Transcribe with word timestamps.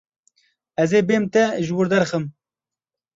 Ez 0.83 0.91
ê 0.99 1.01
bêm 1.09 1.23
te 1.33 1.43
ji 1.65 1.71
wir 1.77 1.87
derxim. 1.91 2.25